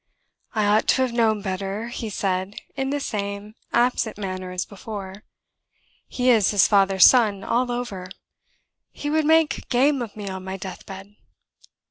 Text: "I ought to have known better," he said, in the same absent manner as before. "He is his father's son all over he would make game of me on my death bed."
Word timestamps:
"I 0.55 0.65
ought 0.65 0.87
to 0.87 1.03
have 1.03 1.13
known 1.13 1.43
better," 1.43 1.89
he 1.89 2.09
said, 2.09 2.55
in 2.75 2.89
the 2.89 2.99
same 2.99 3.53
absent 3.71 4.17
manner 4.17 4.49
as 4.49 4.65
before. 4.65 5.21
"He 6.07 6.31
is 6.31 6.49
his 6.49 6.67
father's 6.67 7.05
son 7.05 7.43
all 7.43 7.71
over 7.71 8.09
he 8.91 9.11
would 9.11 9.25
make 9.27 9.69
game 9.69 10.01
of 10.01 10.15
me 10.17 10.27
on 10.27 10.43
my 10.43 10.57
death 10.57 10.87
bed." 10.87 11.15